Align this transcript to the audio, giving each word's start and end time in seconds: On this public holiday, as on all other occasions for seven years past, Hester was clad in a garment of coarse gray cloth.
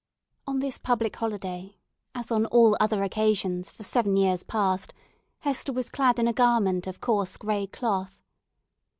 On 0.47 0.57
this 0.61 0.79
public 0.79 1.15
holiday, 1.15 1.77
as 2.15 2.31
on 2.31 2.47
all 2.47 2.75
other 2.79 3.03
occasions 3.03 3.71
for 3.71 3.83
seven 3.83 4.17
years 4.17 4.41
past, 4.41 4.95
Hester 5.41 5.71
was 5.73 5.91
clad 5.91 6.17
in 6.17 6.27
a 6.27 6.33
garment 6.33 6.87
of 6.87 6.99
coarse 7.01 7.37
gray 7.37 7.67
cloth. 7.67 8.19